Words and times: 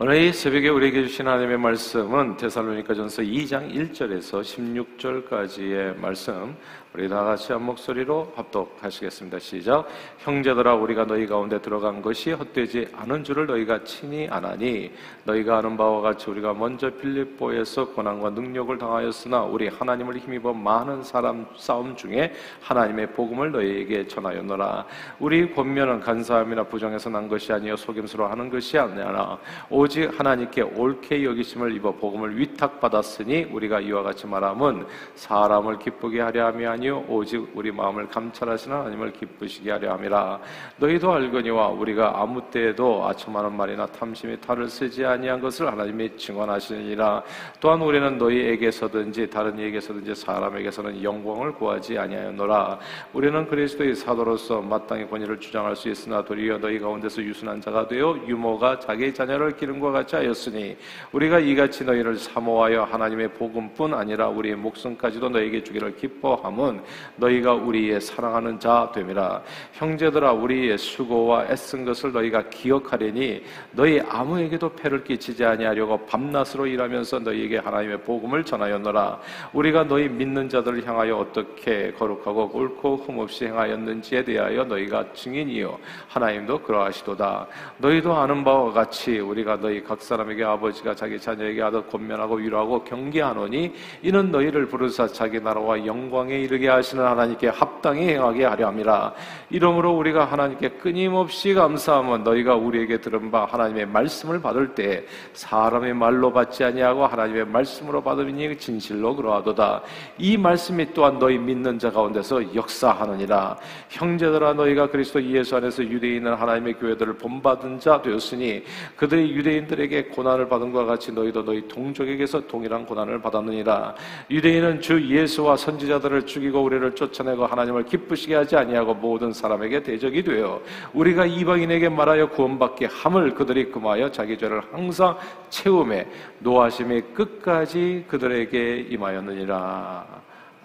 오늘 0.00 0.16
이 0.16 0.32
새벽에 0.32 0.70
우리에게 0.70 1.06
주신 1.06 1.28
하나님의 1.28 1.56
말씀은 1.56 2.36
데살로니가전서 2.36 3.22
2장 3.22 3.72
1절에서 3.72 4.42
16절까지의 4.42 5.96
말씀 6.00 6.56
우리 6.96 7.08
다 7.08 7.24
같이 7.24 7.52
한 7.52 7.60
목소리로 7.64 8.34
합독하시겠습니다. 8.36 9.40
시작. 9.40 9.88
형제들아 10.18 10.76
우리가 10.76 11.04
너희 11.04 11.26
가운데 11.26 11.60
들어간 11.60 12.00
것이 12.00 12.30
헛되지 12.30 12.86
않은 12.92 13.24
줄을 13.24 13.46
너희가 13.46 13.82
친히 13.82 14.28
아나니 14.28 14.92
너희가 15.24 15.58
아는 15.58 15.76
바와 15.76 16.02
같이 16.02 16.30
우리가 16.30 16.54
먼저 16.54 16.88
빌립보에서 16.90 17.86
고난과 17.86 18.30
능력을 18.30 18.78
당하였으나 18.78 19.42
우리 19.42 19.66
하나님을 19.66 20.18
힘입어 20.18 20.52
많은 20.52 21.02
사람 21.02 21.44
싸움 21.56 21.96
중에 21.96 22.32
하나님의 22.62 23.08
복음을 23.08 23.50
너희에게 23.50 24.06
전하였노라. 24.06 24.86
우리 25.18 25.52
권면은 25.52 25.98
간사함이나 25.98 26.62
부정에서 26.62 27.10
난 27.10 27.26
것이 27.26 27.52
아니요 27.52 27.74
속임수로 27.74 28.28
하는 28.28 28.48
것이 28.48 28.78
아니라 28.78 29.36
오직 29.68 30.16
하나님께 30.16 30.62
옳게 30.62 31.24
여기심을 31.24 31.74
입어 31.74 31.90
복음을 31.90 32.38
위탁받았으니 32.38 33.48
우리가 33.50 33.80
이와 33.80 34.04
같이 34.04 34.28
말함은 34.28 34.86
사람을 35.16 35.80
기쁘게 35.80 36.20
하려 36.20 36.46
함이 36.46 36.64
아니 36.64 36.83
아니요 36.84 37.02
오직 37.08 37.50
우리 37.54 37.72
마음을 37.72 38.06
감찰하시는 38.08 38.76
하나님을 38.76 39.14
기쁘시게 39.14 39.70
하려 39.70 39.94
함이라. 39.94 40.38
너희도 40.76 41.10
알거니와 41.10 41.68
우리가 41.68 42.20
아무 42.20 42.42
때에도 42.50 43.06
아첨하는 43.06 43.56
말이나 43.56 43.86
탐심이 43.86 44.38
탈을 44.38 44.68
쓰지 44.68 45.02
아니한 45.02 45.40
것을 45.40 45.66
하나님이 45.66 46.18
증언하시니라. 46.18 47.22
또한 47.58 47.80
우리는 47.80 48.18
너희에게서든지 48.18 49.30
다른 49.30 49.58
이에게서든지 49.58 50.14
사람에게서는 50.14 51.02
영광을 51.02 51.54
구하지 51.54 51.98
아니하였노라. 51.98 52.78
우리는 53.14 53.48
그리스도의 53.48 53.94
사도로서 53.94 54.60
마땅히 54.60 55.06
권위를 55.06 55.40
주장할 55.40 55.74
수 55.76 55.88
있으나 55.88 56.22
도리어 56.22 56.58
너희 56.58 56.78
가운데서 56.78 57.22
유순한 57.22 57.62
자가 57.62 57.88
되어 57.88 58.18
유모가 58.26 58.80
자기 58.80 59.14
자녀를 59.14 59.56
기름과 59.56 59.90
같이 59.90 60.16
하였으니 60.16 60.76
우리가 61.12 61.38
이같이 61.38 61.82
너희를 61.84 62.18
사모하여 62.18 62.84
하나님의 62.84 63.28
복음뿐 63.34 63.94
아니라 63.94 64.28
우리의 64.28 64.56
목숨까지도 64.56 65.30
너에게 65.30 65.64
주기를 65.64 65.96
기뻐함은 65.96 66.73
것은 66.74 66.82
너희가 67.16 67.54
우리의 67.54 68.00
사랑하는 68.00 68.58
자 68.58 68.90
됨이라. 68.94 69.42
형제들아 69.72 70.32
우리의 70.32 70.78
수고와 70.78 71.46
애쓴 71.46 71.84
것을 71.84 72.12
너희가 72.12 72.48
기억하려니 72.48 73.42
너희 73.72 74.00
아무에게도 74.00 74.70
패를 74.74 75.04
끼치지 75.04 75.44
아니하려고 75.44 76.04
밤낮으로 76.06 76.66
일하면서 76.66 77.20
너희에게 77.20 77.58
하나님의 77.58 78.00
복음을 78.02 78.44
전하였노라. 78.44 79.20
우리가 79.52 79.84
너희 79.84 80.08
믿는 80.08 80.48
자들을 80.48 80.86
향하여 80.86 81.16
어떻게 81.16 81.92
거룩하고 81.92 82.50
옳고 82.52 82.96
흠없이 82.96 83.46
행하였는지에 83.46 84.24
대하여 84.24 84.64
너희가 84.64 85.12
증인이요 85.12 85.78
하나님도 86.08 86.62
그러하시도다. 86.62 87.46
너희도 87.78 88.14
아는 88.14 88.44
바와 88.44 88.72
같이 88.72 89.18
우리가 89.18 89.60
너희 89.60 89.82
각 89.82 90.00
사람에게 90.00 90.44
아버지가 90.44 90.94
자기 90.94 91.18
자녀에게 91.20 91.62
하듯 91.62 91.90
권면하고 91.90 92.36
위로하고 92.36 92.82
경계하노니 92.84 93.72
이는 94.02 94.30
너희를 94.30 94.66
부르사 94.66 95.06
자기 95.06 95.40
나라와 95.40 95.84
영광에 95.84 96.40
이르게 96.40 96.63
되게 96.64 96.68
하시는 96.70 97.04
하나님께 97.04 97.48
합당히 97.48 98.08
행하게 98.08 98.46
하려 98.46 98.68
함이라. 98.68 99.12
이러므로 99.50 99.92
우리가 99.98 100.24
하나님께 100.24 100.70
끊임없이 100.80 101.52
감사하면 101.52 102.24
너희가 102.24 102.54
우리에게 102.56 103.02
들은 103.02 103.30
바 103.30 103.44
하나님의 103.44 103.86
말씀을 103.86 104.40
받을 104.40 104.74
때 104.74 105.04
사람의 105.34 105.92
말로 105.92 106.32
받지 106.32 106.64
아니하고 106.64 107.06
하나님의 107.06 107.44
말씀으로 107.48 108.02
받으니 108.02 108.56
진실로 108.56 109.14
그러하도다. 109.14 109.82
이 110.16 110.38
말씀이 110.38 110.94
또한 110.94 111.18
너희 111.18 111.36
믿는 111.36 111.78
자 111.78 111.90
가운데서 111.90 112.54
역사하느니라. 112.54 113.58
형제들아 113.90 114.54
너희가 114.54 114.88
그리스도 114.88 115.22
예수 115.22 115.56
안에서 115.56 115.84
유대인은 115.84 116.32
하나님의 116.32 116.74
교회들을 116.78 117.18
본받은 117.18 117.78
자 117.78 118.00
되었으니 118.00 118.64
그들이 118.96 119.34
유대인들에게 119.34 120.04
고난을 120.04 120.48
받은 120.48 120.72
것과 120.72 120.86
같이 120.86 121.12
너희도 121.12 121.44
너희 121.44 121.68
동족에게서 121.68 122.46
동일한 122.46 122.86
고난을 122.86 123.20
받았느니라. 123.20 123.94
유대인은 124.30 124.80
주 124.80 125.06
예수와 125.06 125.58
선지자들을 125.58 126.24
죽이고 126.24 126.43
죽이고 126.44 126.62
우리를 126.62 126.94
쫓아내고 126.94 127.46
하나님을 127.46 127.84
기쁘시게 127.84 128.34
하지 128.34 128.56
아니하고 128.56 128.94
모든 128.94 129.32
사람에게 129.32 129.82
대적이 129.82 130.22
되어 130.22 130.60
우리가 130.92 131.24
이방인에게 131.24 131.88
말하여 131.88 132.28
구원받게 132.28 132.86
함을 132.86 133.34
그들이 133.34 133.70
금하여 133.70 134.10
자기 134.10 134.36
죄를 134.36 134.60
항상 134.72 135.16
채움에 135.48 136.06
노하심이 136.40 137.00
끝까지 137.14 138.04
그들에게 138.08 138.86
임하였느니라. 138.90 140.06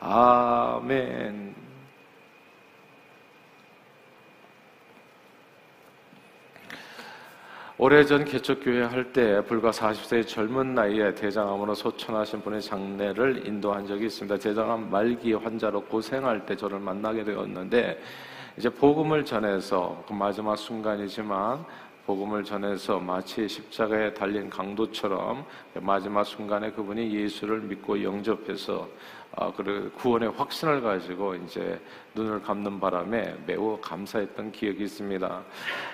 아멘. 0.02 1.69
오래전 7.82 8.26
개척교회 8.26 8.84
할 8.84 9.14
때 9.14 9.42
불과 9.46 9.72
40세의 9.72 10.28
젊은 10.28 10.76
나이에 10.76 11.16
대장암으로 11.16 11.74
소천하신 11.76 12.42
분의 12.42 12.62
장례를 12.62 13.48
인도한 13.48 13.88
적이 13.88 14.08
있습니다. 14.08 14.36
대장암 14.36 14.92
말기 14.92 15.32
환자로 15.32 15.86
고생할 15.86 16.46
때 16.46 16.58
저를 16.58 16.78
만나게 16.80 17.24
되었는데 17.24 18.02
이제 18.58 18.68
복음을 18.70 19.24
전해서 19.24 20.04
그 20.06 20.12
마지막 20.12 20.58
순간이지만 20.58 21.64
복음을 22.06 22.44
전해서 22.44 23.00
마치 23.00 23.48
십자가에 23.48 24.14
달린 24.14 24.50
강도처럼 24.50 25.46
마지막 25.76 26.26
순간에 26.26 26.72
그분이 26.72 27.16
예수를 27.16 27.62
믿고 27.62 28.04
영접해서 28.04 28.90
아, 29.38 29.54
그 29.54 29.90
구원의 29.96 30.32
확신을 30.32 30.82
가지고 30.82 31.36
이제 31.36 31.80
눈을 32.16 32.42
감는 32.42 32.80
바람에 32.80 33.36
매우 33.46 33.78
감사했던 33.82 34.52
기억이 34.52 34.84
있습니다. 34.84 35.42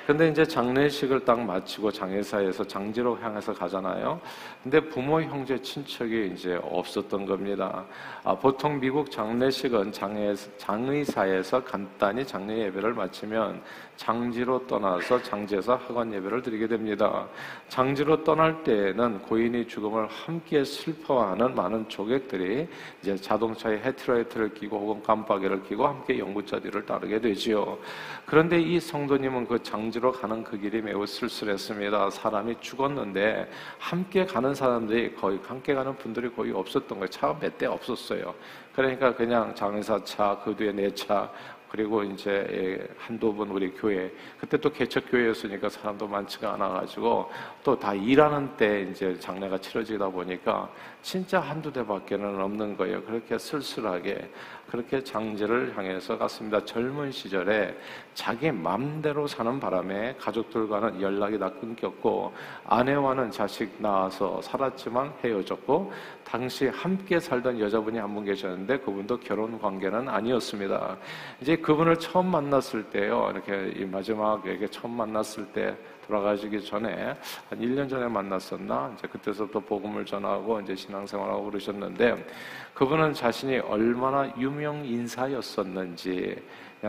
근데 0.07 0.29
이제 0.29 0.45
장례식을 0.45 1.25
딱 1.25 1.39
마치고 1.39 1.91
장례사에서 1.91 2.65
장지로 2.65 3.17
향해서 3.19 3.53
가잖아요. 3.53 4.19
근데 4.63 4.79
부모, 4.79 5.21
형제, 5.21 5.59
친척이 5.61 6.31
이제 6.33 6.59
없었던 6.61 7.25
겁니다. 7.25 7.85
아, 8.23 8.35
보통 8.35 8.79
미국 8.79 9.09
장례식은 9.11 9.91
장례, 9.91 10.33
장의사에서 10.57 11.63
간단히 11.63 12.25
장례 12.25 12.65
예배를 12.65 12.93
마치면 12.93 13.61
장지로 13.95 14.67
떠나서 14.67 15.21
장제사 15.23 15.75
학원 15.75 16.13
예배를 16.13 16.41
드리게 16.41 16.67
됩니다. 16.67 17.27
장지로 17.69 18.23
떠날 18.23 18.63
때에는 18.63 19.21
고인이 19.23 19.67
죽음을 19.67 20.07
함께 20.07 20.63
슬퍼하는 20.63 21.55
많은 21.55 21.87
조객들이 21.87 22.67
이제 23.01 23.15
자동차에 23.15 23.77
헤트라이트를 23.77 24.53
끼고 24.53 24.77
혹은 24.77 25.03
깜빡이를 25.03 25.63
끼고 25.63 25.87
함께 25.87 26.04
연구자 26.19 26.59
뒤를 26.59 26.85
따르게 26.85 27.19
되지요. 27.19 27.77
그런데 28.25 28.59
이 28.61 28.79
성도님은 28.79 29.47
그 29.47 29.61
장지로 29.61 30.11
가는 30.11 30.43
그 30.43 30.57
길이 30.59 30.81
매우 30.81 31.05
쓸쓸했습니다. 31.05 32.09
사람이 32.11 32.57
죽었는데 32.61 33.49
함께 33.79 34.25
가는 34.25 34.53
사람들이 34.53 35.15
거의 35.15 35.39
함께 35.45 35.73
가는 35.73 35.95
분들이 35.97 36.29
거의 36.29 36.51
없었던 36.51 36.87
거예요. 36.99 37.07
차가 37.09 37.37
몇 37.39 37.57
대 37.57 37.65
없었어요. 37.65 38.35
그러니까 38.75 39.15
그냥 39.15 39.55
장의사 39.55 40.03
차, 40.03 40.37
그 40.43 40.53
뒤에 40.55 40.71
내 40.73 40.93
차, 40.93 41.31
그리고 41.69 42.03
이제 42.03 42.29
예, 42.51 42.87
한두 42.97 43.33
번 43.35 43.49
우리 43.49 43.69
교회 43.71 44.09
그때 44.39 44.55
또 44.57 44.69
개척 44.71 45.09
교회였으니까 45.11 45.67
사람도 45.67 46.07
많지가 46.07 46.53
않아가지고 46.53 47.29
또 47.63 47.77
다 47.77 47.93
일하는 47.93 48.55
때 48.55 48.87
이제 48.89 49.17
장례가 49.19 49.57
치러지다 49.57 50.07
보니까 50.09 50.69
진짜 51.01 51.39
한두 51.41 51.71
대밖에는 51.73 52.39
없는 52.41 52.77
거예요. 52.77 53.03
그렇게 53.03 53.37
쓸쓸하게 53.37 54.29
그렇게 54.75 55.01
장제를 55.01 55.77
향해서 55.77 56.17
갔습니다. 56.17 56.63
젊은 56.65 57.09
시절에 57.09 57.77
자기 58.13 58.51
맘대로 58.51 59.25
사는 59.25 59.57
바람에 59.57 60.15
가족들과는 60.19 61.01
연락이 61.01 61.39
다 61.39 61.49
끊겼고 61.49 62.33
아내와는 62.65 63.31
자식 63.31 63.71
낳아서 63.77 64.41
살았지만 64.41 65.13
헤어졌고 65.23 65.93
당시 66.25 66.67
함께 66.67 67.19
살던 67.21 67.59
여자분이 67.59 67.97
한 67.99 68.15
분 68.15 68.23
계셨는데 68.25 68.79
그분도 68.79 69.19
결혼 69.19 69.59
관계는 69.59 70.07
아니었습니다. 70.07 70.97
이제 71.41 71.55
그분을 71.57 71.97
처음 71.99 72.27
만났을 72.27 72.83
때요. 72.89 73.29
이렇게 73.33 73.85
마지막에 73.85 74.67
처음 74.67 74.91
만났을 74.91 75.45
때 75.47 75.75
돌아가시기 76.07 76.63
전에 76.63 77.15
한 77.49 77.59
1년 77.59 77.89
전에 77.89 78.07
만났었나? 78.07 78.93
이제 78.97 79.07
그때서부터 79.07 79.59
복음을 79.59 80.05
전하고 80.05 80.59
이제 80.61 80.75
신앙생활하고 80.75 81.45
그러셨는데 81.45 82.25
그분은 82.73 83.13
자신이 83.13 83.59
얼마나 83.59 84.31
유명 84.37 84.85
인사였었는지 84.85 86.35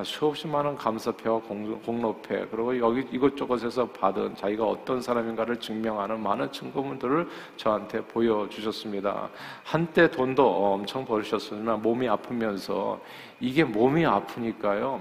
수없이 0.04 0.46
많은 0.46 0.76
감사패와 0.76 1.40
공 1.40 2.02
로패 2.02 2.46
그리고 2.50 2.78
여기 2.78 3.06
이것저것에서 3.12 3.86
받은 3.88 4.34
자기가 4.34 4.64
어떤 4.64 5.00
사람인가를 5.00 5.58
증명하는 5.58 6.20
많은 6.22 6.52
증거물들을 6.52 7.26
저한테 7.56 8.02
보여주셨습니다. 8.02 9.30
한때 9.64 10.10
돈도 10.10 10.46
엄청 10.46 11.04
벌으셨지만 11.04 11.80
몸이 11.80 12.08
아프면서 12.08 13.00
이게 13.40 13.64
몸이 13.64 14.04
아프니까요. 14.04 15.00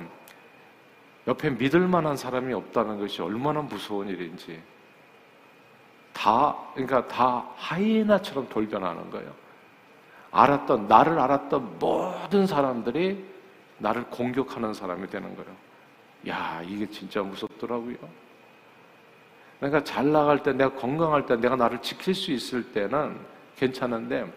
옆에 1.27 1.50
믿을 1.50 1.88
만한 1.88 2.18
사람이 2.18 2.54
없다는 2.54 3.00
것이 3.00 3.22
얼마나 3.22 3.62
무서운 3.62 4.07
일인지. 4.07 4.62
다, 6.13 6.56
그러니까 6.74 7.07
다 7.07 7.45
하이에나처럼 7.56 8.48
돌변하는 8.50 9.10
거예요. 9.10 9.33
알았던, 10.31 10.88
나를 10.88 11.19
알았던 11.19 11.80
모든 11.80 12.45
사람들이 12.45 13.25
나를 13.77 14.06
공격하는 14.06 14.74
사람이 14.74 15.07
되는 15.07 15.36
거예요. 15.36 15.51
야, 16.27 16.62
이게 16.66 16.89
진짜 16.89 17.22
무섭더라고요. 17.22 17.95
그러니까 19.60 19.83
잘 19.83 20.12
나갈 20.12 20.44
때, 20.44 20.54
내가 20.54 20.74
건강할 20.74 21.25
때, 21.25 21.36
내가 21.36 21.56
나를 21.56 21.81
지킬 21.81 22.13
수 22.13 22.31
있을 22.31 22.72
때는 22.72 23.18
괜찮은데, 23.56 24.31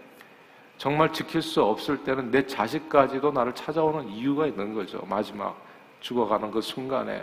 정말 0.78 1.12
지킬 1.12 1.42
수 1.42 1.62
없을 1.62 2.04
때는 2.04 2.30
내 2.30 2.46
자식까지도 2.46 3.32
나를 3.32 3.54
찾아오는 3.54 4.08
이유가 4.08 4.46
있는 4.46 4.74
거죠. 4.74 5.04
마지막 5.08 5.60
죽어가는 6.00 6.50
그 6.50 6.60
순간에. 6.60 7.22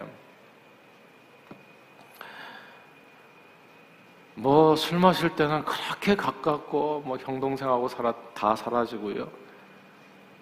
뭐 4.35 4.75
술 4.75 4.99
마실 4.99 5.33
때는 5.35 5.63
그렇게 5.63 6.15
가깝고 6.15 7.03
뭐 7.05 7.17
형동생하고 7.17 7.87
살아, 7.87 8.13
다 8.33 8.55
사라지고요. 8.55 9.29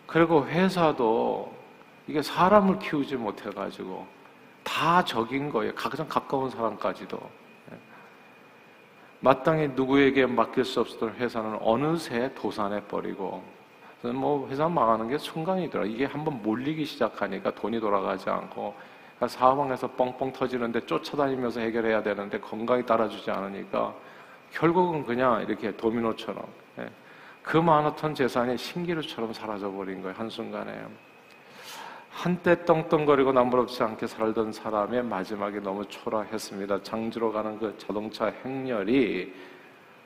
그리고 0.07 0.45
회사도 0.45 1.55
이게 2.07 2.21
사람을 2.21 2.79
키우지 2.79 3.15
못해 3.15 3.49
가지고 3.51 4.07
다 4.63 5.03
적인 5.05 5.49
거예요. 5.51 5.73
가장 5.75 6.07
가까운 6.07 6.49
사람까지도. 6.49 7.43
마땅히 9.19 9.69
누구에게 9.69 10.25
맡길 10.25 10.65
수 10.65 10.81
없었던 10.81 11.15
회사는 11.15 11.59
어느새 11.61 12.33
도산해 12.35 12.83
버리고 12.87 13.41
뭐 14.11 14.47
회사 14.49 14.67
망하는 14.67 15.07
게 15.07 15.17
순간이더라. 15.17 15.85
이게 15.85 16.05
한번 16.05 16.41
몰리기 16.41 16.85
시작하니까 16.85 17.51
돈이 17.55 17.79
돌아가지 17.79 18.29
않고 18.29 18.75
그러니까 19.15 19.27
사방에서 19.27 19.91
뻥뻥 19.91 20.33
터지는데 20.33 20.85
쫓아다니면서 20.85 21.61
해결해야 21.61 22.03
되는데 22.03 22.39
건강이 22.39 22.85
따라주지 22.85 23.31
않으니까 23.31 23.93
결국은 24.51 25.05
그냥 25.05 25.41
이렇게 25.47 25.75
도미노처럼 25.75 26.43
예. 26.79 26.89
그 27.41 27.57
많았던 27.57 28.15
재산이 28.15 28.57
신기루처럼 28.57 29.33
사라져 29.33 29.71
버린 29.71 30.01
거예요 30.01 30.15
한순간에. 30.17 30.85
한때 32.09 32.63
떵떵거리고 32.63 33.33
남부럽지 33.33 33.81
않게 33.81 34.05
살던 34.05 34.51
사람의 34.51 35.03
마지막이 35.03 35.59
너무 35.61 35.85
초라했습니다. 35.87 36.83
장지로 36.83 37.31
가는 37.31 37.57
그 37.57 37.75
자동차 37.77 38.27
행렬이 38.27 39.33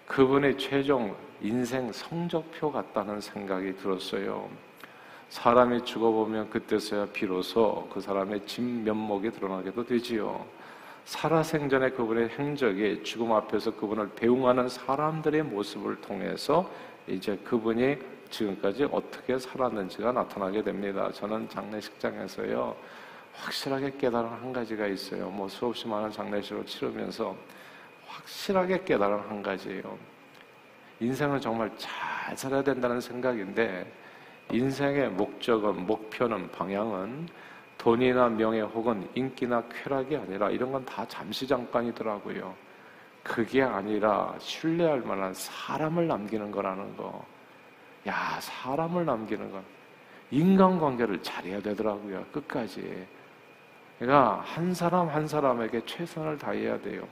그분의 0.08 0.58
최종 0.58 1.16
인생 1.42 1.92
성적표 1.92 2.72
같다는 2.72 3.22
생각이 3.22 3.76
들었어요. 3.76 4.50
사람이 5.30 5.84
죽어보면 5.84 6.50
그때서야 6.50 7.08
비로소 7.08 7.88
그 7.94 8.00
사람의 8.00 8.46
진면목이 8.46 9.32
드러나게도 9.32 9.86
되지요. 9.86 10.46
살아생전에 11.04 11.92
그분의 11.92 12.30
행적이 12.30 13.04
죽음 13.04 13.34
앞에서 13.34 13.76
그분을 13.76 14.10
배웅하는 14.16 14.70
사람들의 14.70 15.44
모습을 15.44 16.00
통해서 16.02 16.70
이제 17.08 17.38
그분이 17.44 17.98
지금까지 18.30 18.88
어떻게 18.92 19.38
살았는지가 19.38 20.14
나타나게 20.14 20.64
됩니다. 20.64 21.10
저는 21.14 21.48
장례식장에서요, 21.50 22.76
확실하게 23.34 23.94
깨달은 23.98 24.30
한 24.30 24.52
가지가 24.52 24.88
있어요. 24.88 25.30
뭐 25.30 25.48
수없이 25.48 25.88
많은 25.88 26.12
장례식을 26.12 26.66
치르면서 26.66 27.36
확실하게 28.08 28.84
깨달은 28.86 29.20
한 29.20 29.42
가지예요. 29.44 29.98
인생을 31.00 31.40
정말 31.42 31.72
잘 31.78 32.36
살아야 32.38 32.64
된다는 32.64 33.00
생각인데, 33.02 33.92
인생의 34.52 35.10
목적은, 35.12 35.86
목표는, 35.86 36.52
방향은 36.52 37.30
돈이나 37.78 38.30
명예 38.30 38.62
혹은 38.62 39.08
인기나 39.16 39.64
쾌락이 39.70 40.16
아니라 40.18 40.50
이런 40.50 40.72
건 40.72 40.86
다 40.86 41.06
잠시 41.08 41.48
잠깐이더라고요. 41.48 42.56
그게 43.24 43.62
아니라 43.64 44.36
신뢰할 44.40 45.02
만한 45.02 45.34
사람을 45.34 46.08
남기는 46.08 46.52
거라는 46.52 46.96
거. 46.98 47.26
야, 48.08 48.40
사람을 48.42 49.06
남기는 49.06 49.52
건 49.52 49.64
인간관계를 50.32 51.24
잘해야 51.24 51.62
되더라고요. 51.62 52.26
끝까지. 52.32 53.08
그러니까 54.00 54.42
한 54.46 54.74
사람 54.74 55.10
한 55.10 55.28
사람에게 55.28 55.86
최선을 55.86 56.38
다해야 56.38 56.80
돼요. 56.82 57.08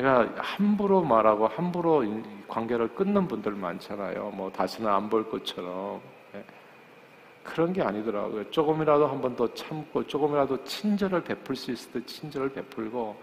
그러니까 0.00 0.42
함부로 0.42 1.02
말하고 1.02 1.48
함부로 1.48 2.02
관계를 2.48 2.94
끊는 2.94 3.28
분들 3.28 3.52
많잖아요. 3.52 4.30
뭐 4.34 4.50
다시는 4.50 4.90
안 4.90 5.08
볼 5.10 5.28
것처럼. 5.30 6.00
예. 6.34 6.42
그런 7.44 7.72
게 7.72 7.82
아니더라고요. 7.82 8.50
조금이라도 8.50 9.06
한 9.06 9.20
번 9.20 9.36
더 9.36 9.52
참고 9.54 10.06
조금이라도 10.06 10.64
친절을 10.64 11.24
베풀 11.24 11.54
수 11.56 11.70
있을 11.72 11.92
때 11.92 12.06
친절을 12.06 12.52
베풀고 12.54 13.16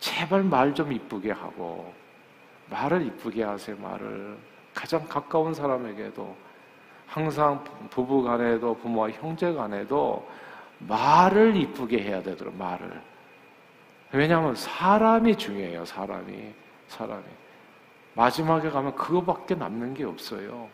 제발 0.00 0.42
말 0.42 0.74
좀 0.74 0.92
이쁘게 0.92 1.30
하고 1.30 1.92
말을 2.70 3.06
이쁘게 3.06 3.44
하세요. 3.44 3.76
말을 3.76 4.36
가장 4.74 5.06
가까운 5.08 5.54
사람에게도 5.54 6.36
항상 7.06 7.62
부부 7.90 8.22
간에도 8.24 8.74
부모와 8.74 9.10
형제 9.12 9.52
간에도 9.52 10.28
말을 10.80 11.56
이쁘게 11.56 12.02
해야 12.02 12.22
되도록 12.22 12.56
말을 12.56 13.00
왜냐하면 14.12 14.54
사람이 14.54 15.36
중요해요 15.36 15.84
사람이 15.84 16.52
사람이 16.88 17.24
마지막에 18.14 18.70
가면 18.70 18.94
그거밖에 18.94 19.54
남는 19.54 19.94
게 19.94 20.04
없어요 20.04 20.68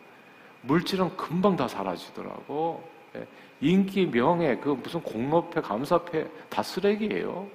물질은 0.61 1.15
금방 1.17 1.55
다 1.55 1.67
사라지더라고 1.67 2.87
예. 3.15 3.27
인기 3.61 4.09
명예 4.09 4.55
그 4.57 4.69
무슨 4.69 5.01
공로패 5.01 5.61
감사패 5.61 6.27
다 6.49 6.63
쓰레기예요 6.63 7.47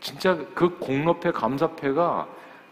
진짜 0.00 0.36
그 0.54 0.78
공로패 0.78 1.32
감사패가 1.32 2.28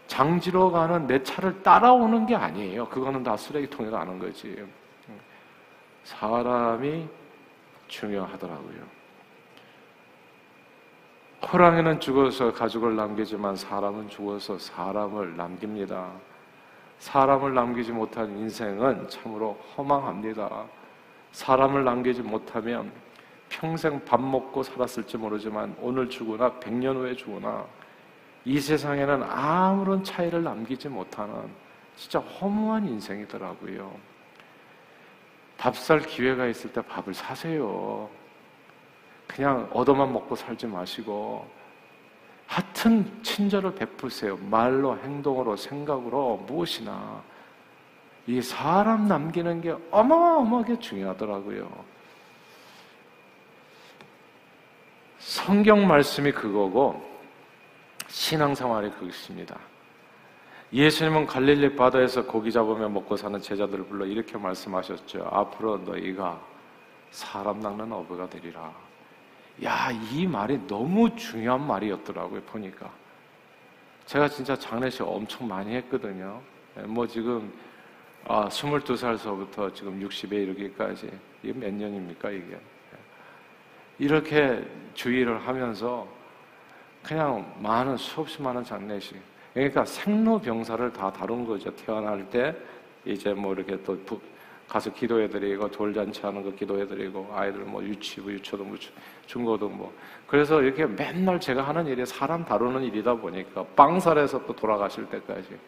장지로 0.07 0.71
가는 0.71 1.07
내 1.07 1.21
차를 1.23 1.63
따라오는 1.63 2.25
게 2.25 2.35
아니에요. 2.35 2.87
그거는 2.89 3.23
다 3.23 3.37
쓰레기통에 3.37 3.89
가는 3.89 4.19
거지. 4.19 4.55
사람이 6.03 7.07
중요하더라고요. 7.87 9.02
호랑이는 11.51 11.99
죽어서 11.99 12.53
가족을 12.53 12.95
남기지만 12.95 13.55
사람은 13.55 14.09
죽어서 14.09 14.57
사람을 14.57 15.35
남깁니다. 15.35 16.09
사람을 16.99 17.53
남기지 17.53 17.91
못한 17.91 18.29
인생은 18.37 19.09
참으로 19.09 19.59
허망합니다. 19.75 20.63
사람을 21.33 21.83
남기지 21.83 22.21
못하면 22.21 22.91
평생 23.49 24.03
밥 24.05 24.21
먹고 24.21 24.63
살았을지 24.63 25.17
모르지만 25.17 25.75
오늘 25.81 26.09
죽으나 26.09 26.59
백년 26.59 26.95
후에 26.95 27.15
죽으나 27.15 27.65
이 28.45 28.59
세상에는 28.59 29.23
아무런 29.23 30.03
차이를 30.03 30.43
남기지 30.43 30.89
못하는 30.89 31.33
진짜 31.95 32.19
허무한 32.19 32.87
인생이더라고요. 32.87 33.91
밥 35.57 35.75
살 35.75 35.99
기회가 35.99 36.47
있을 36.47 36.71
때 36.73 36.81
밥을 36.81 37.13
사세요. 37.13 38.09
그냥 39.35 39.67
얻어만 39.73 40.13
먹고 40.13 40.35
살지 40.35 40.67
마시고 40.67 41.47
하여튼 42.45 43.23
친절을 43.23 43.73
베푸세요. 43.73 44.37
말로, 44.37 44.95
행동으로, 44.99 45.55
생각으로 45.55 46.37
무엇이나 46.45 47.23
이 48.27 48.41
사람 48.41 49.07
남기는 49.07 49.61
게 49.61 49.75
어마어마하게 49.89 50.79
중요하더라고요. 50.79 51.67
성경 55.17 55.87
말씀이 55.87 56.31
그거고 56.31 57.03
신앙생활이 58.07 58.91
그것입니다. 58.91 59.57
예수님은 60.71 61.25
갈릴리 61.25 61.75
바다에서 61.75 62.25
고기 62.25 62.51
잡으며 62.51 62.87
먹고 62.89 63.15
사는 63.15 63.39
제자들을 63.39 63.85
불러 63.85 64.05
이렇게 64.05 64.37
말씀하셨죠. 64.37 65.27
앞으로 65.31 65.77
너희가 65.79 66.39
사람 67.09 67.59
낚는 67.59 67.91
어부가 67.91 68.29
되리라. 68.29 68.92
야, 69.63 69.91
이 70.11 70.25
말이 70.25 70.59
너무 70.67 71.15
중요한 71.15 71.65
말이었더라고요, 71.67 72.41
보니까. 72.41 72.89
제가 74.05 74.27
진짜 74.27 74.55
장례식 74.55 75.03
엄청 75.03 75.47
많이 75.47 75.75
했거든요. 75.75 76.41
예, 76.77 76.81
뭐 76.81 77.05
지금, 77.05 77.53
아, 78.25 78.47
22살서부터 78.49 79.73
지금 79.75 79.99
60에 79.99 80.31
이르기까지. 80.31 81.11
이게 81.43 81.53
몇 81.53 81.73
년입니까, 81.73 82.31
이게? 82.31 82.53
예. 82.53 82.97
이렇게 83.99 84.65
주의를 84.95 85.45
하면서 85.45 86.07
그냥 87.03 87.53
많은 87.59 87.97
수없이 87.97 88.41
많은 88.41 88.63
장례식. 88.63 89.17
그러니까 89.53 89.85
생로병사를 89.85 90.93
다 90.93 91.11
다룬 91.13 91.45
거죠. 91.45 91.73
태어날 91.75 92.27
때 92.29 92.55
이제 93.05 93.33
뭐 93.33 93.53
이렇게 93.53 93.81
또 93.83 93.99
가서 94.73 94.91
기도해드리고 94.91 95.69
돌잔치 95.69 96.19
하는 96.23 96.41
거 96.41 96.49
기도해드리고 96.49 97.29
아이들 97.31 97.59
뭐 97.59 97.83
유치부 97.83 98.33
유초도 98.33 98.63
뭐 98.63 98.75
중고도 99.27 99.69
뭐 99.69 99.93
그래서 100.25 100.63
이렇게 100.63 100.87
맨날 100.87 101.39
제가 101.39 101.61
하는 101.61 101.85
일이 101.85 102.03
사람 102.07 102.43
다루는 102.43 102.81
일이다 102.81 103.13
보니까 103.13 103.63
빵살에서 103.75 104.47
또 104.47 104.55
돌아가실 104.55 105.05
때까지 105.11 105.59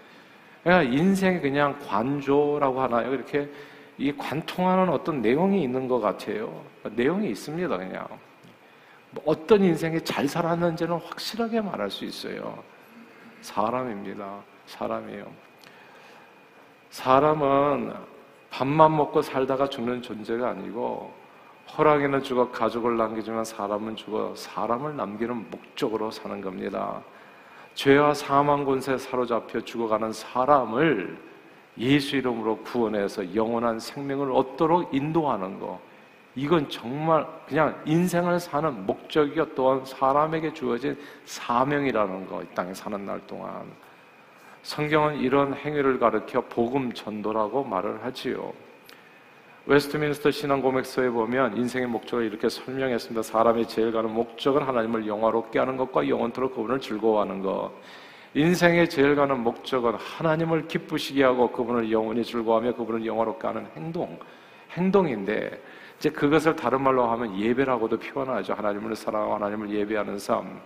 그러니까 0.63 0.91
인생이 0.91 1.39
그냥 1.39 1.77
관조라고 1.87 2.81
하나요? 2.81 3.13
이렇게 3.13 3.47
이 3.99 4.11
관통하는 4.11 4.89
어떤 4.89 5.21
내용이 5.21 5.61
있는 5.61 5.87
것 5.87 5.99
같아요. 5.99 6.65
내용이 6.95 7.29
있습니다, 7.29 7.77
그냥. 7.77 8.07
뭐 9.11 9.23
어떤 9.27 9.63
인생이 9.63 10.01
잘 10.01 10.27
살았는지는 10.27 10.95
확실하게 10.95 11.61
말할 11.61 11.91
수 11.91 12.05
있어요. 12.05 12.57
사람입니다. 13.41 14.39
사람이에요. 14.65 15.31
사람은 16.89 18.14
밥만 18.55 18.95
먹고 18.95 19.21
살다가 19.21 19.67
죽는 19.67 20.01
존재가 20.01 20.51
아니고 20.51 21.11
호랑이는 21.77 22.23
죽어 22.23 22.51
가족을 22.51 22.95
남기지만 22.95 23.43
사람은 23.43 23.97
죽어 23.97 24.33
사람을 24.33 24.95
남기는 24.95 25.51
목적으로 25.51 26.09
사는 26.09 26.39
겁니다. 26.39 27.01
죄와 27.73 28.13
사망 28.13 28.63
권세 28.63 28.97
사로잡혀 28.97 29.59
죽어가는 29.59 30.13
사람을 30.13 31.17
예수 31.79 32.15
이름으로 32.15 32.59
구원해서 32.59 33.35
영원한 33.35 33.77
생명을 33.77 34.31
얻도록 34.31 34.93
인도하는 34.93 35.59
거. 35.59 35.81
이건 36.37 36.69
정말 36.69 37.27
그냥 37.49 37.81
인생을 37.85 38.39
사는 38.39 38.85
목적이요 38.85 39.53
또한 39.55 39.83
사람에게 39.83 40.53
주어진 40.53 40.97
사명이라는 41.25 42.27
거. 42.27 42.41
이 42.41 42.45
땅에 42.55 42.73
사는 42.73 43.05
날 43.05 43.19
동안. 43.27 43.65
성경은 44.65 45.19
이런 45.19 45.53
행위를 45.53 45.99
가르켜 45.99 46.41
복음 46.41 46.91
전도라고 46.91 47.63
말을 47.63 48.03
하지요. 48.03 48.51
웨스트민스터 49.67 50.31
신앙 50.31 50.59
고백서에 50.59 51.09
보면 51.09 51.55
인생의 51.55 51.87
목적을 51.87 52.25
이렇게 52.25 52.49
설명했습니다. 52.49 53.21
사람의 53.21 53.67
제일 53.67 53.91
가는 53.91 54.11
목적은 54.11 54.63
하나님을 54.63 55.05
영화롭게 55.05 55.59
하는 55.59 55.77
것과 55.77 56.09
영원토록 56.09 56.55
그분을 56.55 56.81
즐거워하는 56.81 57.43
것. 57.43 57.73
인생의 58.33 58.89
제일 58.89 59.15
가는 59.15 59.39
목적은 59.39 59.93
하나님을 59.93 60.67
기쁘시게 60.67 61.23
하고 61.23 61.51
그분을 61.51 61.91
영원히 61.91 62.23
즐거워하며 62.23 62.73
그분을 62.73 63.05
영화롭게 63.05 63.45
하는 63.45 63.67
행동, 63.75 64.17
행동인데 64.71 65.61
이제 65.99 66.09
그것을 66.09 66.55
다른 66.55 66.81
말로 66.81 67.05
하면 67.11 67.39
예배라고도 67.39 67.99
표현하죠. 67.99 68.53
하나님을 68.53 68.95
사랑하고 68.95 69.35
하나님을 69.35 69.69
예배하는 69.69 70.17
삶. 70.17 70.59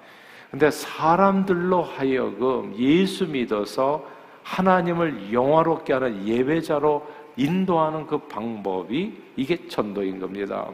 근데 0.52 0.72
사람들로 0.72 1.84
하여금 1.84 2.76
예수 2.78 3.28
믿어서 3.28 4.06
하나님을 4.44 5.32
영화롭게 5.32 5.94
하는 5.94 6.28
예배자로 6.28 7.06
인도하는 7.38 8.08
그 8.08 8.18
방법이 8.18 9.14
이게 9.36 9.68
전도인 9.68 10.20
겁니다. 10.20 10.68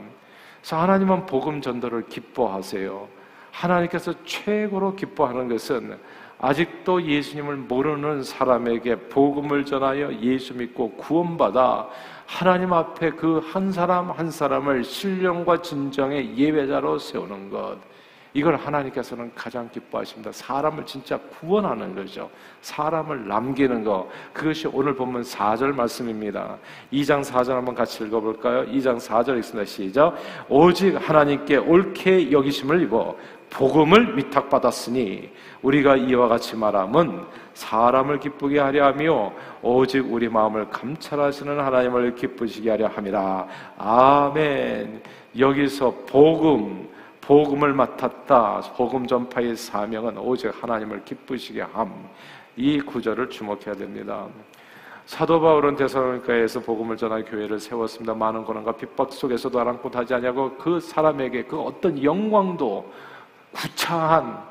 그래서 0.62 0.78
하나님은 0.78 1.26
복음 1.26 1.62
전도를 1.62 2.08
기뻐하세요. 2.08 3.08
하나님께서 3.52 4.14
최고로 4.24 4.96
기뻐하는 4.96 5.50
것은 5.50 5.98
아직도 6.40 7.04
예수님을 7.04 7.56
모르는 7.56 8.24
사람에게 8.24 9.08
복음을 9.10 9.66
전하여 9.66 10.14
예수 10.22 10.54
믿고 10.54 10.92
구원받아 10.94 11.88
하나님 12.26 12.74
앞에 12.74 13.12
그 13.12 13.42
한 13.52 13.72
사람 13.72 14.12
한 14.12 14.32
사람을 14.32 14.84
신령과 14.84 15.62
진정의 15.62 16.38
예배자로 16.38 16.98
세우는 17.00 17.50
것. 17.50 17.78
이걸 18.36 18.58
하나님께서는 18.58 19.32
가장 19.34 19.70
기뻐하십니다. 19.70 20.30
사람을 20.34 20.86
진짜 20.86 21.18
구원하는 21.40 21.96
거죠. 21.96 22.30
사람을 22.60 23.30
남기는 23.30 23.86
거. 23.86 24.10
그것이 24.34 24.68
오늘 24.68 24.94
본문 24.94 25.22
4절 25.22 25.74
말씀입니다. 25.74 26.58
2장 26.92 27.24
4절 27.24 27.52
한번 27.52 27.74
같이 27.74 28.04
읽어볼까요? 28.04 28.66
2장 28.66 29.00
4절 29.00 29.38
읽습니다. 29.38 29.66
시작. 29.66 30.16
오직 30.50 30.98
하나님께 30.98 31.56
옳게 31.56 32.30
여기심을 32.30 32.82
입어 32.82 33.16
복음을 33.50 34.18
위탁받았으니 34.18 35.32
우리가 35.62 35.96
이와 35.96 36.28
같이 36.28 36.58
말함은 36.58 37.22
사람을 37.54 38.20
기쁘게 38.20 38.60
하려 38.60 38.88
하며 38.88 39.32
오직 39.62 40.12
우리 40.12 40.28
마음을 40.28 40.70
감찰하시는 40.70 41.58
하나님을 41.58 42.16
기쁘시게 42.16 42.70
하려 42.70 42.88
함이라. 42.88 43.48
아멘. 43.78 45.04
여기서 45.40 45.94
복음, 46.06 46.90
복음을 47.28 47.74
맡았다. 47.74 48.62
복음 48.78 49.08
전파의 49.08 49.56
사명은 49.56 50.18
오직 50.20 50.52
하나님을 50.62 51.04
기쁘시게 51.06 51.62
함. 51.62 52.08
이 52.56 52.80
구절을 52.80 53.30
주목해야 53.32 53.74
됩니다. 53.74 54.28
사도 55.08 55.42
바울은 55.42 55.76
데살로니가에서 55.76 56.60
복음을 56.60 56.96
전할 56.98 57.26
교회를 57.26 57.60
세웠습니다. 57.60 58.14
많은 58.14 58.44
고난과 58.44 58.74
핍박 58.74 59.12
속에서도 59.12 59.60
아랑곳하지 59.60 60.14
아니하고 60.14 60.56
그 60.58 60.80
사람에게 60.80 61.46
그 61.46 61.60
어떤 61.60 62.02
영광도 62.02 62.92
구차한 63.52 64.44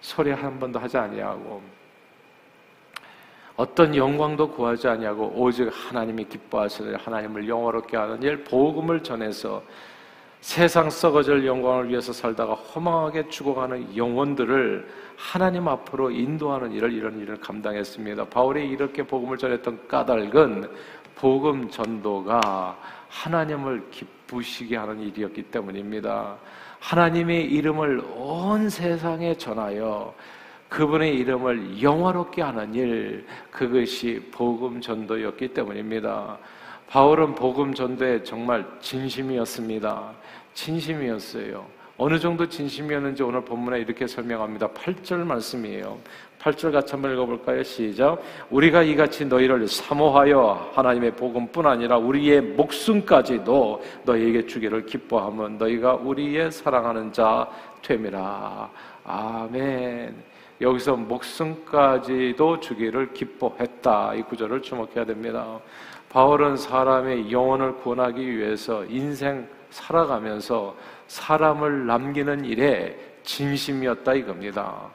소리 0.00 0.30
한 0.32 0.58
번도 0.58 0.78
하지 0.78 0.96
아니하고 0.96 1.62
어떤 3.56 3.94
영광도 3.94 4.50
구하지 4.50 4.88
아니하고 4.88 5.32
오직 5.34 5.70
하나님이 5.72 6.24
기뻐하시는 6.24 6.96
하나님을 6.96 7.48
영화롭게 7.48 7.96
하는 7.96 8.22
일 8.22 8.44
복음을 8.44 9.02
전해서 9.02 9.62
세상 10.46 10.88
썩어질 10.88 11.44
영광을 11.44 11.88
위해서 11.88 12.12
살다가 12.12 12.54
허망하게 12.54 13.28
죽어가는 13.30 13.96
영혼들을 13.96 14.88
하나님 15.16 15.66
앞으로 15.66 16.12
인도하는 16.12 16.70
일을 16.70 16.92
이런 16.92 17.18
일을 17.18 17.40
감당했습니다. 17.40 18.26
바울이 18.26 18.68
이렇게 18.68 19.02
복음을 19.02 19.36
전했던 19.38 19.88
까닭은 19.88 20.70
복음 21.16 21.68
전도가 21.68 22.78
하나님을 23.08 23.90
기쁘시게 23.90 24.76
하는 24.76 25.00
일이었기 25.00 25.42
때문입니다. 25.50 26.36
하나님의 26.78 27.46
이름을 27.46 28.04
온 28.14 28.70
세상에 28.70 29.36
전하여 29.36 30.14
그분의 30.68 31.16
이름을 31.16 31.82
영화롭게 31.82 32.42
하는 32.42 32.72
일, 32.72 33.26
그것이 33.50 34.28
복음 34.30 34.80
전도였기 34.80 35.48
때문입니다. 35.48 36.38
바울은 36.88 37.34
복음 37.34 37.74
전도에 37.74 38.22
정말 38.22 38.64
진심이었습니다. 38.80 40.12
진심이었어요. 40.54 41.66
어느 41.98 42.18
정도 42.18 42.46
진심이었는지 42.48 43.22
오늘 43.22 43.44
본문에 43.44 43.80
이렇게 43.80 44.06
설명합니다. 44.06 44.68
8절 44.68 45.24
말씀이에요. 45.24 45.98
8절 46.38 46.70
같이 46.70 46.92
한번 46.92 47.12
읽어볼까요? 47.14 47.62
시작. 47.62 48.22
우리가 48.50 48.82
이같이 48.82 49.24
너희를 49.24 49.66
사모하여 49.66 50.72
하나님의 50.74 51.12
복음뿐 51.12 51.66
아니라 51.66 51.96
우리의 51.96 52.40
목숨까지도 52.40 53.82
너희에게 54.04 54.46
주기를 54.46 54.86
기뻐하면 54.86 55.58
너희가 55.58 55.94
우리의 55.94 56.52
사랑하는 56.52 57.12
자 57.12 57.48
됨이라. 57.82 58.70
아멘. 59.04 60.14
여기서 60.60 60.96
목숨까지도 60.96 62.60
주기를 62.60 63.12
기뻐했다. 63.12 64.14
이 64.14 64.22
구절을 64.22 64.62
주목해야 64.62 65.04
됩니다. 65.04 65.58
바울은 66.08 66.56
사람의 66.56 67.30
영혼을 67.30 67.76
구원하기 67.76 68.36
위해서 68.36 68.84
인생 68.86 69.48
살아가면서 69.70 70.76
사람을 71.08 71.86
남기는 71.86 72.44
일에 72.44 72.96
진심이었다 73.22 74.14
이겁니다. 74.14 74.88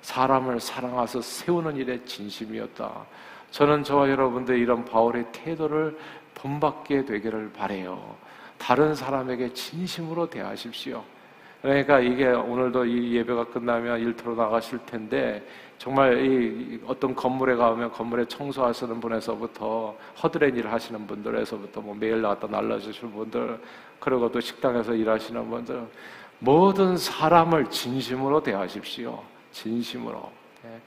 사람을 0.00 0.60
사랑하서 0.60 1.20
세우는 1.20 1.76
일에 1.76 2.02
진심이었다. 2.04 3.06
저는 3.50 3.84
저와 3.84 4.08
여러분들 4.10 4.58
이런 4.58 4.84
바울의 4.84 5.26
태도를 5.32 5.96
본받게 6.34 7.04
되기를 7.04 7.52
바래요. 7.52 8.16
다른 8.58 8.94
사람에게 8.94 9.52
진심으로 9.52 10.28
대하십시오. 10.28 11.02
그러니까 11.66 11.98
이게 11.98 12.28
오늘도 12.28 12.84
이 12.84 13.16
예배가 13.16 13.46
끝나면 13.46 13.98
일터로 13.98 14.36
나가실 14.36 14.78
텐데 14.86 15.44
정말 15.78 16.24
이 16.24 16.80
어떤 16.86 17.12
건물에 17.12 17.56
가면 17.56 17.90
건물에 17.90 18.24
청소하시는 18.26 19.00
분에서부터 19.00 19.96
허드렛 20.22 20.56
일 20.56 20.68
하시는 20.68 21.04
분들에서부터 21.08 21.80
뭐 21.80 21.92
매일 21.92 22.22
나갔다 22.22 22.46
날라주시는 22.46 23.12
분들 23.12 23.60
그리고 23.98 24.30
또 24.30 24.38
식당에서 24.38 24.94
일하시는 24.94 25.50
분들 25.50 25.84
모든 26.38 26.96
사람을 26.96 27.68
진심으로 27.68 28.40
대하십시오. 28.44 29.20
진심으로. 29.50 30.30
예. 30.66 30.80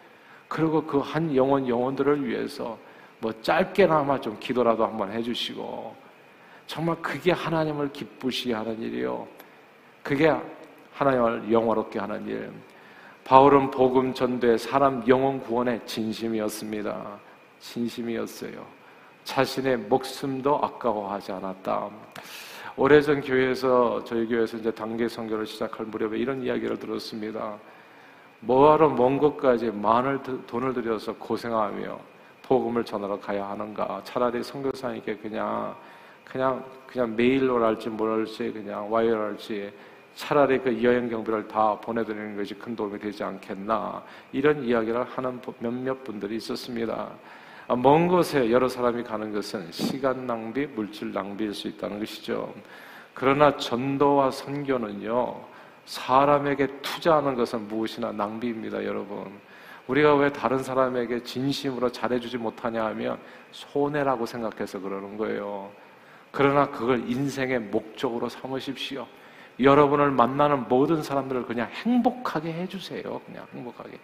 그리고 0.48 0.82
그 0.86 1.02
한 1.02 1.36
영혼 1.36 1.68
영혼들을 1.68 2.26
위해서 2.26 2.78
뭐 3.20 3.34
짧게나마 3.42 4.22
좀 4.22 4.38
기도라도 4.40 4.86
한번 4.86 5.12
해주시고 5.12 5.94
정말 6.68 6.96
그게 7.02 7.34
하나님을 7.34 7.92
기쁘시게 7.92 8.54
하는 8.54 8.82
일이요. 8.82 9.28
그게 10.02 10.34
하나님을 11.00 11.50
영화롭게 11.50 11.98
하는 11.98 12.28
일. 12.28 12.52
바울은 13.24 13.72
복음 13.72 14.14
전도에 14.14 14.58
사람 14.58 15.02
영혼 15.08 15.40
구원의 15.40 15.80
진심이었습니다. 15.86 17.20
진심이었어요. 17.60 18.66
자신의 19.24 19.78
목숨도 19.78 20.58
아까워하지 20.58 21.32
않았다. 21.32 21.90
오래전 22.76 23.22
교회에서 23.22 24.04
저희 24.04 24.28
교회에서 24.28 24.58
이제 24.58 24.72
단계 24.72 25.08
선교를 25.08 25.46
시작할 25.46 25.86
무렵에 25.86 26.18
이런 26.18 26.42
이야기를 26.44 26.78
들었습니다. 26.78 27.56
뭐하러 28.42 28.90
먼 28.90 29.18
곳까지 29.18 29.72
많은 29.72 30.46
돈을 30.48 30.74
들여서 30.74 31.14
고생하며 31.16 31.98
복음을 32.44 32.84
전하러 32.84 33.18
가야 33.20 33.48
하는가? 33.50 34.02
차라리 34.04 34.44
선교사님께 34.44 35.16
그냥 35.18 35.76
그냥 36.26 36.64
그냥 36.88 37.16
메일로 37.16 37.64
할지 37.64 37.90
뭘할지 37.90 38.52
그냥 38.52 38.92
와이어 38.92 39.18
할지 39.18 39.72
차라리 40.20 40.60
그 40.60 40.84
여행 40.84 41.08
경비를 41.08 41.48
다 41.48 41.80
보내드리는 41.80 42.36
것이 42.36 42.54
큰 42.54 42.76
도움이 42.76 43.00
되지 43.00 43.24
않겠나 43.24 44.04
이런 44.34 44.62
이야기를 44.66 45.06
하는 45.06 45.40
몇몇 45.60 46.04
분들이 46.04 46.36
있었습니다. 46.36 47.10
아, 47.70 47.76
먼 47.78 48.10
곳에 48.10 48.52
여러 48.52 48.68
사람이 48.68 49.04
가는 49.04 49.32
것은 49.32 49.72
시간 49.72 50.28
낭비, 50.28 50.66
물질 50.66 51.14
낭비일 51.14 51.54
수 51.54 51.70
있다는 51.70 52.00
것이죠. 52.00 52.54
그러나 53.14 53.56
전도와 53.56 54.32
선교는요, 54.32 55.40
사람에게 55.86 56.68
투자하는 56.82 57.36
것은 57.36 57.70
무엇이나 57.70 58.12
낭비입니다, 58.12 58.84
여러분. 58.84 59.32
우리가 59.88 60.16
왜 60.16 60.34
다른 60.34 60.58
사람에게 60.58 61.24
진심으로 61.24 61.94
잘해주지 61.94 62.38
못하냐 62.38 62.84
하면 62.88 63.18
손해라고 63.52 64.26
생각해서 64.26 64.82
그러는 64.82 65.16
거예요. 65.16 65.72
그러나 66.30 66.70
그걸 66.70 67.10
인생의 67.10 67.60
목적으로 67.60 68.28
삼으십시오. 68.28 69.08
여러분을 69.60 70.12
만나는 70.12 70.68
모든 70.68 71.04
사람들을 71.04 71.46
그냥 71.46 71.68
행복하게 71.70 72.54
해주세요. 72.54 73.04
그냥 73.26 73.46
행복하게. 73.54 74.00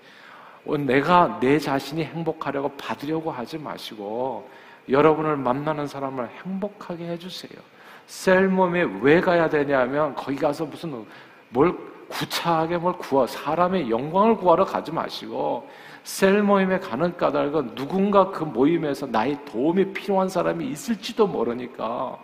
어, 0.67 0.77
내가 0.77 1.39
내 1.39 1.59
자신이 1.59 2.03
행복하려고 2.03 2.69
받으려고 2.77 3.31
하지 3.31 3.57
마시고 3.57 4.49
여러분을 4.89 5.37
만나는 5.37 5.87
사람을 5.87 6.29
행복하게 6.43 7.07
해주세요. 7.09 7.59
셀몸에 8.07 8.83
왜 9.01 9.21
가야 9.21 9.49
되냐면 9.49 10.13
거기 10.15 10.37
가서 10.37 10.65
무슨 10.65 11.05
뭘 11.49 11.75
구차하게 12.07 12.77
뭘 12.77 12.93
구하 12.97 13.25
사람의 13.25 13.89
영광을 13.89 14.37
구하러 14.37 14.63
가지 14.63 14.91
마시고 14.91 15.67
셀 16.03 16.43
모임에 16.43 16.79
가는 16.79 17.17
까닭은 17.17 17.73
누군가 17.73 18.29
그 18.29 18.43
모임에서 18.43 19.07
나의 19.07 19.43
도움이 19.45 19.93
필요한 19.93 20.29
사람이 20.29 20.67
있을지도 20.67 21.25
모르니까 21.25 22.19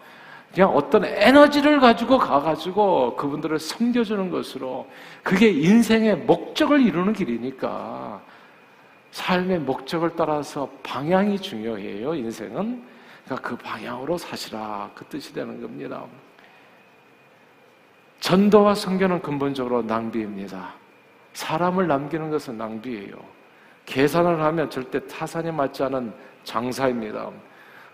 그냥 0.53 0.69
어떤 0.75 1.05
에너지를 1.05 1.79
가지고 1.79 2.17
가가지고 2.17 3.15
그분들을 3.15 3.57
섬겨주는 3.57 4.29
것으로 4.31 4.87
그게 5.23 5.49
인생의 5.49 6.17
목적을 6.17 6.81
이루는 6.81 7.13
길이니까 7.13 8.21
삶의 9.11 9.59
목적을 9.59 10.15
따라서 10.15 10.69
방향이 10.83 11.39
중요해요, 11.39 12.15
인생은. 12.15 12.83
그러니까 13.25 13.49
그 13.49 13.55
방향으로 13.57 14.17
사시라. 14.17 14.89
그 14.95 15.05
뜻이 15.05 15.33
되는 15.33 15.61
겁니다. 15.61 16.03
전도와 18.19 18.75
성교는 18.75 19.21
근본적으로 19.21 19.81
낭비입니다. 19.83 20.73
사람을 21.33 21.87
남기는 21.87 22.29
것은 22.29 22.57
낭비예요. 22.57 23.15
계산을 23.85 24.41
하면 24.41 24.69
절대 24.69 25.05
타산이 25.07 25.51
맞지 25.51 25.83
않은 25.83 26.13
장사입니다. 26.43 27.29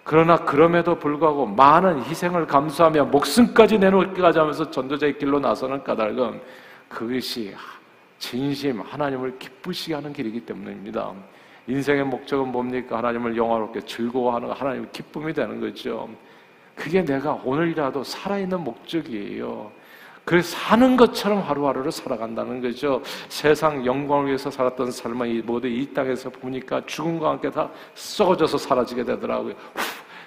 그러나 0.08 0.38
그럼에도 0.38 0.98
불구하고 0.98 1.46
많은 1.46 2.02
희생을 2.06 2.48
감수하며 2.48 3.08
목숨까지 3.08 3.78
내놓기까지 3.78 4.40
하면서 4.40 4.72
전도자의 4.72 5.18
길로 5.18 5.38
나서는 5.38 5.84
까닭은 5.84 6.40
그것이 6.88 7.54
진심 8.18 8.80
하나님을 8.80 9.38
기쁘시게 9.38 9.96
하는 9.96 10.14
길이기 10.14 10.46
때문입니다. 10.46 11.12
인생의 11.68 12.06
목적은 12.06 12.54
뭡니까? 12.54 13.00
하나님을 13.00 13.36
영화롭게 13.36 13.82
즐거워하는 13.82 14.50
하나님의 14.52 14.88
기쁨이 14.94 15.34
되는 15.34 15.60
거죠. 15.60 16.08
그게 16.74 17.04
내가 17.04 17.42
오늘이라도 17.44 18.02
살아있는 18.06 18.62
목적이에요. 18.62 19.70
그래서 20.28 20.58
사는 20.58 20.98
것처럼 20.98 21.40
하루하루를 21.40 21.90
살아간다는 21.90 22.62
거죠. 22.62 23.02
세상 23.30 23.86
영광을 23.86 24.28
위해서 24.28 24.52
살았던 24.52 24.92
삶은 24.92 25.46
모두 25.46 25.70
이 25.70 25.86
땅에서 25.94 26.30
보니까 26.30 26.86
죽음과 26.86 27.30
함께 27.30 27.50
다 27.50 27.70
썩어져서 27.94 28.58
사라지게 28.58 29.06
되더라고요. 29.06 29.54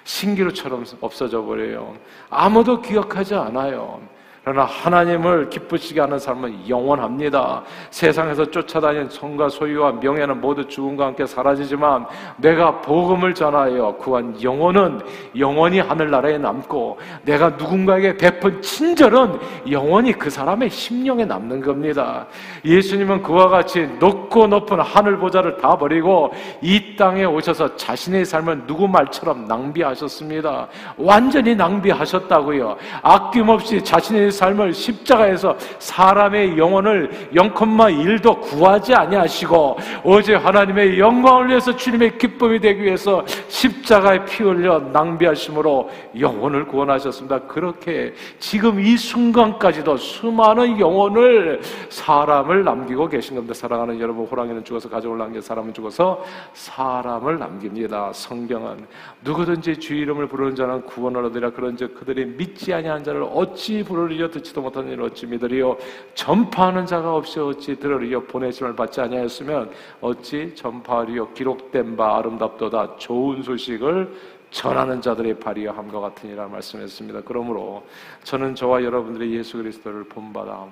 신기루처럼 0.03 0.85
없어져 1.01 1.43
버려요. 1.43 1.95
아무도 2.29 2.81
기억하지 2.81 3.35
않아요. 3.35 4.01
그러나 4.43 4.63
하나님을 4.63 5.51
기쁘시게 5.51 6.01
하는 6.01 6.17
삶은 6.17 6.67
영원합니다. 6.67 7.61
세상에서 7.91 8.49
쫓아다니는 8.49 9.09
성과 9.11 9.47
소유와 9.47 9.91
명예는 9.91 10.41
모두 10.41 10.67
죽음과 10.67 11.05
함께 11.05 11.27
사라지지만 11.27 12.07
내가 12.37 12.81
복음을 12.81 13.35
전하여 13.35 13.95
구한 13.99 14.41
영혼은 14.41 14.99
영원히 15.37 15.79
하늘나라에 15.79 16.39
남고 16.39 16.97
내가 17.21 17.49
누군가에게 17.49 18.17
베푼 18.17 18.59
친절은 18.63 19.39
영원히 19.69 20.11
그 20.13 20.31
사람의 20.31 20.71
심령에 20.71 21.23
남는 21.23 21.61
겁니다. 21.61 22.25
예수님은 22.65 23.21
그와 23.21 23.47
같이 23.47 23.87
높고 23.99 24.47
높은 24.47 24.79
하늘 24.79 25.19
보좌를 25.19 25.57
다 25.57 25.77
버리고 25.77 26.33
이 26.63 26.95
땅에 26.95 27.25
오셔서 27.25 27.75
자신의 27.75 28.25
삶을 28.25 28.65
누구 28.65 28.87
말처럼 28.87 29.45
낭비하셨습니다. 29.45 30.67
완전히 30.97 31.55
낭비하셨다고요. 31.55 32.75
아낌없이 33.03 33.83
자신의 33.83 34.30
삶을 34.31 34.73
십자가에서 34.73 35.55
사람의 35.79 36.57
영혼을 36.57 37.09
0,1도 37.33 38.41
구하지 38.41 38.93
아니하시고 38.93 39.77
어제 40.03 40.35
하나님의 40.35 40.99
영광을 40.99 41.49
위해서 41.49 41.75
주님의 41.75 42.17
기쁨이 42.17 42.59
되기 42.59 42.83
위해서 42.83 43.25
십자가에 43.47 44.25
피 44.25 44.43
흘려 44.43 44.79
낭비하심으로 44.79 45.89
영혼을 46.19 46.65
구원하셨습니다. 46.67 47.39
그렇게 47.41 48.13
지금 48.39 48.79
이 48.79 48.97
순간까지도 48.97 49.97
수많은 49.97 50.79
영혼을 50.79 51.61
사람을 51.89 52.63
남기고 52.63 53.09
계신 53.09 53.35
겁니다. 53.35 53.53
사랑하는 53.53 53.99
여러분, 53.99 54.25
호랑이는 54.25 54.63
죽어서 54.63 54.89
가져올 54.89 55.17
남겨 55.17 55.41
사람은 55.41 55.73
죽어서 55.73 56.23
사람을 56.53 57.39
남깁니다. 57.39 58.11
성경은 58.13 58.85
누구든지 59.23 59.79
주 59.79 59.95
이름을 59.95 60.27
부르는 60.27 60.55
자는 60.55 60.81
구원을 60.83 61.25
얻으라 61.25 61.51
그런즉 61.51 61.95
그들이 61.95 62.25
믿지 62.25 62.73
아니한 62.73 63.03
자를 63.03 63.25
어찌 63.31 63.83
부르리요 63.83 64.20
들으려 64.21 64.29
듣지도 64.29 64.61
못한 64.61 64.87
일 64.87 65.01
어찌 65.01 65.25
믿으리요 65.25 65.77
전파하는 66.13 66.85
자가 66.85 67.15
없이 67.15 67.39
어찌 67.39 67.79
들으리요 67.79 68.23
보내심을 68.25 68.75
받지 68.75 69.01
아니하였으면 69.01 69.71
어찌 70.01 70.53
전파하리요 70.53 71.33
기록된 71.33 71.97
바 71.97 72.17
아름답도다 72.17 72.97
좋은 72.97 73.41
소식을 73.41 74.13
전하는 74.51 75.01
자들의 75.01 75.39
발이여 75.39 75.71
함과 75.71 76.01
같으니라 76.01 76.47
말씀했습니다. 76.47 77.21
그러므로 77.21 77.87
저는 78.23 78.53
저와 78.53 78.83
여러분들이 78.83 79.35
예수 79.37 79.57
그리스도를 79.57 80.03
본받아 80.03 80.67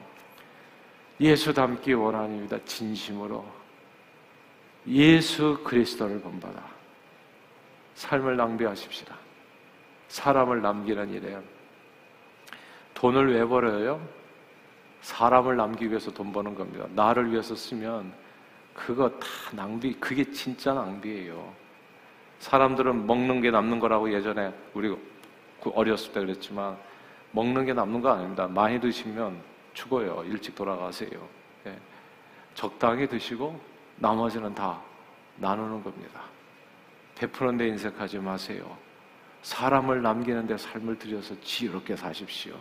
예수 1.22 1.54
닮기 1.54 1.94
원하입니다. 1.94 2.58
진심으로 2.66 3.44
예수 4.88 5.58
그리스도를 5.64 6.20
본받아 6.20 6.62
삶을 7.96 8.38
낭비하십시다. 8.38 9.16
사람을 10.10 10.62
남기는 10.62 11.10
일에 11.14 11.38
돈을 13.00 13.34
왜 13.34 13.46
벌어요? 13.46 14.06
사람을 15.02 15.56
남기기 15.56 15.90
위해서 15.90 16.12
돈 16.12 16.34
버는 16.34 16.54
겁니다. 16.54 16.86
나를 16.94 17.32
위해서 17.32 17.56
쓰면 17.56 18.12
그거 18.74 19.10
다 19.10 19.26
낭비, 19.54 19.94
그게 19.94 20.30
진짜 20.32 20.74
낭비예요. 20.74 21.54
사람들은 22.40 23.08
먹는 23.08 23.40
게 23.40 23.52
남는 23.52 23.80
거라고 23.80 24.12
예전에 24.12 24.54
우리 24.74 24.94
그 25.62 25.70
어렸을 25.70 26.12
때 26.12 26.20
그랬지만 26.20 26.78
먹는 27.32 27.66
게 27.66 27.74
남는 27.74 28.02
거 28.02 28.10
아닙니다. 28.10 28.48
많이 28.48 28.82
드시면 28.82 29.42
죽어요. 29.74 30.26
일찍 30.26 30.56
돌아가세요. 30.56 31.10
예. 31.68 31.78
적당히 32.54 33.08
드시고 33.08 33.58
나머지는 33.96 34.54
다 34.54 34.82
나누는 35.38 35.82
겁니다. 35.84 36.24
베푸는 37.16 37.56
데 37.56 37.68
인색하지 37.70 38.20
마세요. 38.20 38.78
사람을 39.42 40.02
남기는 40.02 40.48
데 40.48 40.58
삶을 40.58 41.00
들여서 41.00 41.40
지혜롭게 41.40 41.96
사십시오. 41.96 42.56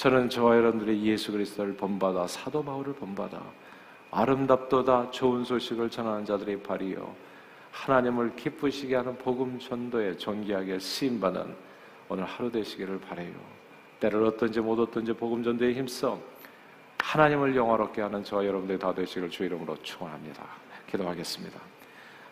저는 0.00 0.30
저와 0.30 0.56
여러분들의 0.56 1.04
예수 1.04 1.30
그리스도를 1.30 1.76
본받아 1.76 2.26
사도 2.26 2.64
바울을 2.64 2.94
본받아 2.94 3.38
아름답도다 4.10 5.10
좋은 5.10 5.44
소식을 5.44 5.90
전하는 5.90 6.24
자들의 6.24 6.62
발이요 6.62 7.14
하나님을 7.70 8.34
기쁘시게 8.34 8.96
하는 8.96 9.18
복음 9.18 9.58
전도에 9.58 10.16
존귀하게 10.16 10.78
쓰임 10.78 11.20
받는 11.20 11.54
오늘 12.08 12.24
하루 12.24 12.50
되시기를 12.50 12.98
바래요. 12.98 13.34
때를 14.00 14.24
어떤지 14.24 14.60
못 14.60 14.80
어떤지 14.80 15.12
복음 15.12 15.42
전도에 15.42 15.74
힘써 15.74 16.18
하나님을 16.96 17.54
영화롭게 17.54 18.00
하는 18.00 18.24
저와 18.24 18.46
여러분들 18.46 18.78
다 18.78 18.94
되시길 18.94 19.28
주 19.28 19.44
이름으로 19.44 19.76
축원합니다. 19.82 20.42
기도하겠습니다. 20.90 21.60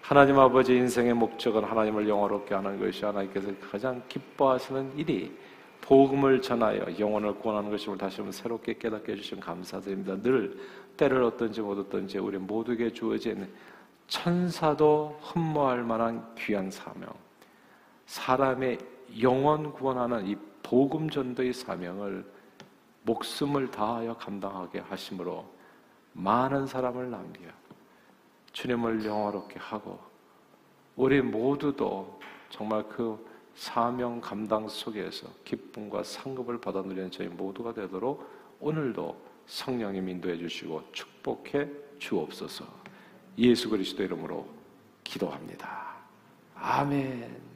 하나님 0.00 0.38
아버지 0.38 0.74
인생의 0.74 1.12
목적은 1.12 1.64
하나님을 1.64 2.08
영화롭게 2.08 2.54
하는 2.54 2.80
것이 2.80 3.04
하나님께서 3.04 3.50
가장 3.70 4.00
기뻐하시는 4.08 4.96
일이 4.96 5.36
복음을 5.88 6.42
전하여 6.42 6.84
영혼을 6.98 7.34
구원하는 7.36 7.70
것임을 7.70 7.96
다시 7.96 8.16
한번 8.16 8.32
새롭게 8.32 8.74
깨닫게 8.74 9.12
해주신 9.12 9.40
감사드립니다. 9.40 10.20
늘 10.20 10.60
때를 10.98 11.22
어떤지 11.22 11.62
못 11.62 11.78
어떤지 11.78 12.18
우리 12.18 12.36
모두에게 12.36 12.92
주어진 12.92 13.50
천사도 14.06 15.18
흠모할 15.22 15.82
만한 15.84 16.34
귀한 16.36 16.70
사명, 16.70 17.08
사람의 18.04 18.76
영혼 19.22 19.72
구원하는 19.72 20.26
이 20.26 20.36
복음 20.62 21.08
전도의 21.08 21.54
사명을 21.54 22.22
목숨을 23.04 23.70
다하여 23.70 24.14
감당하게 24.18 24.80
하심으로 24.80 25.42
많은 26.12 26.66
사람을 26.66 27.10
남겨 27.10 27.40
주님을 28.52 29.06
영화롭게 29.06 29.58
하고 29.58 29.98
우리 30.96 31.22
모두도 31.22 32.20
정말 32.50 32.86
그 32.86 33.37
사명 33.58 34.20
감당 34.20 34.68
속에서 34.68 35.26
기쁨과 35.44 36.04
상급을 36.04 36.60
받아 36.60 36.80
누리는 36.80 37.10
저희 37.10 37.26
모두가 37.26 37.74
되도록 37.74 38.24
오늘도 38.60 39.20
성령님 39.46 40.08
인도해 40.08 40.38
주시고 40.38 40.84
축복해 40.92 41.68
주옵소서. 41.98 42.64
예수 43.36 43.68
그리스도 43.68 44.04
이름으로 44.04 44.46
기도합니다. 45.02 45.96
아멘. 46.54 47.47